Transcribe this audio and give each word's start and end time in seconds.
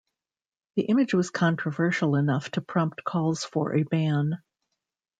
The 0.77 0.81
image 0.81 1.13
was 1.13 1.29
controversial 1.29 2.15
enough 2.15 2.49
to 2.53 2.61
prompt 2.61 3.03
calls 3.03 3.43
for 3.43 3.75
a 3.75 3.83
ban. 3.83 4.41